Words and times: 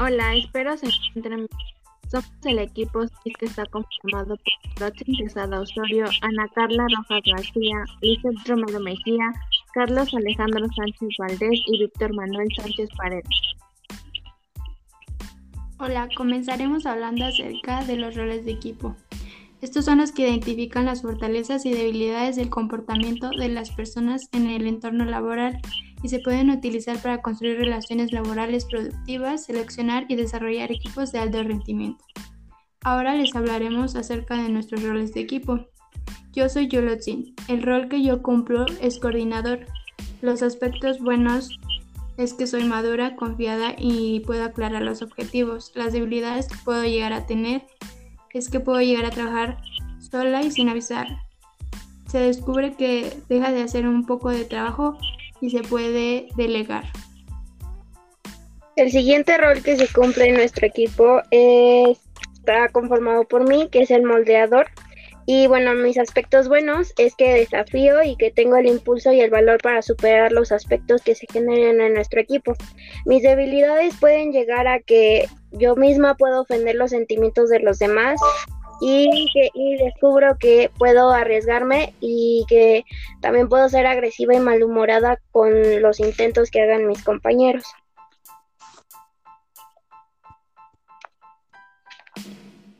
Hola, 0.00 0.36
espero 0.36 0.76
se 0.76 0.86
encuentren 0.86 1.38
bien. 1.38 1.48
Somos 2.08 2.30
el 2.44 2.60
equipo 2.60 3.00
que 3.24 3.46
está 3.46 3.66
conformado 3.66 4.36
por 4.36 4.88
Roxin 4.88 5.16
Quesada 5.16 5.60
Osorio, 5.60 6.04
Ana 6.22 6.46
Carla 6.54 6.86
Rojas 6.96 7.20
García, 7.26 7.84
Lizeth 8.00 8.46
Romero 8.46 8.78
Mejía, 8.78 9.32
Carlos 9.74 10.14
Alejandro 10.14 10.66
Sánchez 10.76 11.08
Valdés 11.18 11.60
y 11.66 11.80
Víctor 11.80 12.14
Manuel 12.14 12.46
Sánchez 12.56 12.88
Paredes. 12.96 13.24
Hola, 15.80 16.08
comenzaremos 16.16 16.86
hablando 16.86 17.24
acerca 17.24 17.82
de 17.84 17.96
los 17.96 18.14
roles 18.14 18.44
de 18.44 18.52
equipo. 18.52 18.94
Estos 19.62 19.84
son 19.84 19.98
los 19.98 20.12
que 20.12 20.22
identifican 20.22 20.86
las 20.86 21.02
fortalezas 21.02 21.66
y 21.66 21.72
debilidades 21.72 22.36
del 22.36 22.50
comportamiento 22.50 23.30
de 23.30 23.48
las 23.48 23.72
personas 23.72 24.28
en 24.30 24.46
el 24.46 24.68
entorno 24.68 25.04
laboral 25.04 25.60
y 26.02 26.08
se 26.08 26.20
pueden 26.20 26.50
utilizar 26.50 27.00
para 27.00 27.22
construir 27.22 27.58
relaciones 27.58 28.12
laborales 28.12 28.64
productivas, 28.64 29.44
seleccionar 29.44 30.06
y 30.08 30.16
desarrollar 30.16 30.70
equipos 30.70 31.12
de 31.12 31.18
alto 31.18 31.42
rendimiento. 31.42 32.04
Ahora 32.82 33.14
les 33.14 33.34
hablaremos 33.34 33.96
acerca 33.96 34.40
de 34.40 34.48
nuestros 34.48 34.82
roles 34.82 35.12
de 35.12 35.20
equipo. 35.20 35.66
Yo 36.32 36.48
soy 36.48 36.68
Yolotzin. 36.68 37.34
El 37.48 37.62
rol 37.62 37.88
que 37.88 38.02
yo 38.02 38.22
cumplo 38.22 38.66
es 38.80 38.98
coordinador. 38.98 39.66
Los 40.22 40.42
aspectos 40.42 41.00
buenos 41.00 41.50
es 42.16 42.34
que 42.34 42.46
soy 42.46 42.64
madura, 42.64 43.16
confiada 43.16 43.74
y 43.76 44.20
puedo 44.20 44.44
aclarar 44.44 44.82
los 44.82 45.02
objetivos. 45.02 45.72
Las 45.74 45.92
debilidades 45.92 46.48
que 46.48 46.56
puedo 46.64 46.84
llegar 46.84 47.12
a 47.12 47.26
tener 47.26 47.66
es 48.32 48.48
que 48.48 48.60
puedo 48.60 48.80
llegar 48.80 49.04
a 49.04 49.10
trabajar 49.10 49.58
sola 49.98 50.42
y 50.42 50.50
sin 50.50 50.68
avisar. 50.68 51.08
Se 52.06 52.18
descubre 52.18 52.74
que 52.74 53.20
deja 53.28 53.52
de 53.52 53.62
hacer 53.62 53.86
un 53.86 54.06
poco 54.06 54.30
de 54.30 54.44
trabajo 54.44 54.96
y 55.40 55.50
se 55.50 55.62
puede 55.62 56.28
delegar. 56.36 56.84
El 58.76 58.92
siguiente 58.92 59.36
rol 59.36 59.62
que 59.62 59.76
se 59.76 59.92
cumple 59.92 60.28
en 60.28 60.34
nuestro 60.36 60.66
equipo 60.66 61.20
está 61.32 62.68
conformado 62.70 63.24
por 63.24 63.48
mí, 63.48 63.68
que 63.70 63.80
es 63.80 63.90
el 63.90 64.04
moldeador. 64.04 64.66
Y 65.26 65.46
bueno, 65.46 65.74
mis 65.74 65.98
aspectos 65.98 66.48
buenos 66.48 66.94
es 66.96 67.14
que 67.14 67.34
desafío 67.34 68.02
y 68.02 68.16
que 68.16 68.30
tengo 68.30 68.56
el 68.56 68.66
impulso 68.66 69.12
y 69.12 69.20
el 69.20 69.30
valor 69.30 69.58
para 69.60 69.82
superar 69.82 70.32
los 70.32 70.52
aspectos 70.52 71.02
que 71.02 71.14
se 71.14 71.26
generen 71.30 71.80
en 71.80 71.94
nuestro 71.94 72.20
equipo. 72.20 72.54
Mis 73.04 73.22
debilidades 73.22 73.94
pueden 74.00 74.32
llegar 74.32 74.66
a 74.66 74.80
que 74.80 75.26
yo 75.50 75.76
misma 75.76 76.16
puedo 76.16 76.42
ofender 76.42 76.76
los 76.76 76.92
sentimientos 76.92 77.50
de 77.50 77.58
los 77.60 77.78
demás 77.78 78.18
y, 78.80 79.26
que, 79.32 79.50
y 79.54 79.76
descubro 79.76 80.36
que 80.38 80.70
puedo 80.78 81.10
arriesgarme 81.10 81.94
y 82.00 82.44
que 82.48 82.84
también 83.20 83.48
puedo 83.48 83.68
ser 83.68 83.86
agresiva 83.86 84.34
y 84.34 84.40
malhumorada 84.40 85.20
con 85.32 85.82
los 85.82 86.00
intentos 86.00 86.50
que 86.50 86.62
hagan 86.62 86.86
mis 86.86 87.02
compañeros. 87.02 87.64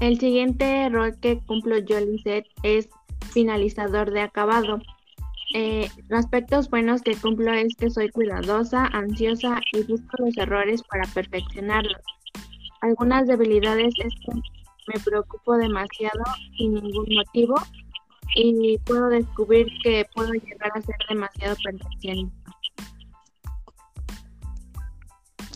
El 0.00 0.18
siguiente 0.18 0.88
rol 0.88 1.16
que 1.20 1.38
cumplo 1.38 1.78
yo, 1.78 2.00
Lizette, 2.00 2.48
es 2.64 2.88
finalizador 3.32 4.10
de 4.10 4.22
acabado. 4.22 4.80
Eh, 5.54 5.88
aspectos 6.10 6.70
buenos 6.70 7.02
que 7.02 7.14
cumplo 7.14 7.52
es 7.52 7.76
que 7.76 7.90
soy 7.90 8.08
cuidadosa, 8.08 8.86
ansiosa 8.86 9.60
y 9.72 9.84
busco 9.84 10.16
los 10.18 10.36
errores 10.38 10.82
para 10.82 11.04
perfeccionarlos. 11.14 12.02
Algunas 12.80 13.28
debilidades 13.28 13.94
es 13.98 14.14
que 14.26 14.61
me 14.92 15.00
preocupo 15.00 15.56
demasiado 15.56 16.22
sin 16.56 16.74
ningún 16.74 17.06
motivo 17.14 17.54
y 18.34 18.78
puedo 18.78 19.08
descubrir 19.08 19.66
que 19.82 20.06
puedo 20.14 20.32
llegar 20.32 20.72
a 20.74 20.82
ser 20.82 20.96
demasiado 21.08 21.56
perfeccionista. 21.62 22.42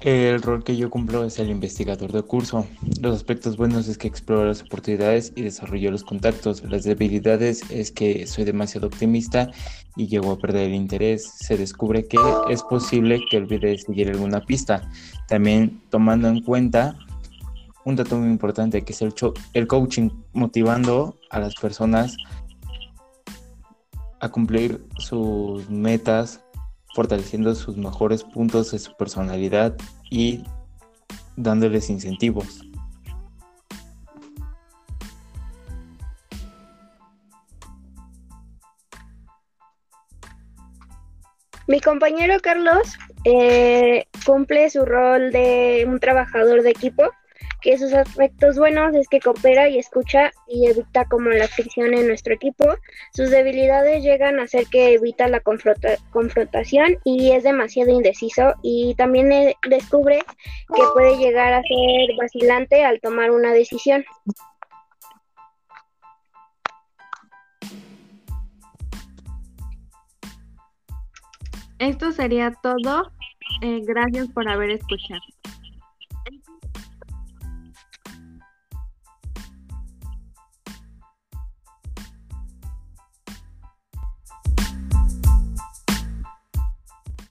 El 0.00 0.42
rol 0.42 0.64
que 0.64 0.76
yo 0.76 0.90
cumplo 0.90 1.22
es 1.22 1.38
el 1.38 1.48
investigador 1.48 2.10
de 2.10 2.22
curso. 2.22 2.66
Los 3.00 3.14
aspectos 3.14 3.56
buenos 3.56 3.86
es 3.86 3.96
que 3.98 4.08
exploro 4.08 4.46
las 4.46 4.62
oportunidades 4.62 5.32
y 5.36 5.42
desarrollo 5.42 5.92
los 5.92 6.02
contactos. 6.02 6.64
Las 6.64 6.82
debilidades 6.82 7.62
es 7.70 7.92
que 7.92 8.26
soy 8.26 8.42
demasiado 8.42 8.88
optimista 8.88 9.48
y 9.94 10.08
llego 10.08 10.32
a 10.32 10.38
perder 10.38 10.70
el 10.70 10.74
interés. 10.74 11.30
Se 11.38 11.56
descubre 11.56 12.04
que 12.08 12.18
es 12.50 12.64
posible 12.64 13.20
que 13.30 13.36
olvide 13.36 13.78
seguir 13.78 14.08
alguna 14.08 14.40
pista. 14.40 14.90
También 15.28 15.80
tomando 15.88 16.26
en 16.26 16.42
cuenta 16.42 16.98
un 17.84 17.96
dato 17.96 18.16
muy 18.16 18.28
importante 18.28 18.82
que 18.82 18.92
es 18.92 19.02
el, 19.02 19.66
coaching, 19.66 20.10
motivando 20.32 21.18
a 21.30 21.40
las 21.40 21.54
personas 21.54 22.16
a 24.20 24.28
cumplir 24.28 24.84
sus 24.98 25.68
metas, 25.68 26.44
fortaleciendo 26.94 27.54
sus 27.54 27.76
mejores 27.76 28.22
puntos 28.22 28.70
de 28.70 28.78
su 28.78 28.96
personalidad 28.96 29.76
y 30.10 30.44
dándoles 31.36 31.90
incentivos. 31.90 32.62
Mi 41.66 41.80
compañero 41.80 42.34
Carlos 42.42 42.96
eh, 43.24 44.06
cumple 44.26 44.68
su 44.68 44.84
rol 44.84 45.32
de 45.32 45.84
un 45.88 45.98
trabajador 46.00 46.62
de 46.62 46.70
equipo 46.70 47.10
que 47.62 47.78
sus 47.78 47.92
aspectos 47.92 48.58
buenos 48.58 48.94
es 48.94 49.08
que 49.08 49.20
coopera 49.20 49.68
y 49.68 49.78
escucha 49.78 50.32
y 50.48 50.66
evita 50.66 51.04
como 51.06 51.30
la 51.30 51.46
fricción 51.46 51.94
en 51.94 52.08
nuestro 52.08 52.34
equipo. 52.34 52.66
Sus 53.14 53.30
debilidades 53.30 54.02
llegan 54.02 54.40
a 54.40 54.48
ser 54.48 54.66
que 54.66 54.94
evita 54.94 55.28
la 55.28 55.40
confrontación 55.40 56.98
y 57.04 57.30
es 57.30 57.44
demasiado 57.44 57.90
indeciso 57.90 58.54
y 58.62 58.94
también 58.96 59.32
eh, 59.32 59.56
descubre 59.68 60.22
que 60.74 60.82
puede 60.92 61.16
llegar 61.18 61.54
a 61.54 61.62
ser 61.62 62.16
vacilante 62.20 62.84
al 62.84 63.00
tomar 63.00 63.30
una 63.30 63.52
decisión. 63.52 64.04
Esto 71.78 72.12
sería 72.12 72.52
todo. 72.62 73.10
Eh, 73.60 73.80
gracias 73.84 74.28
por 74.28 74.48
haber 74.48 74.70
escuchado. 74.70 75.20